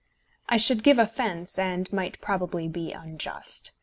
[0.49, 3.73] I should give offence, and might probably be unjust.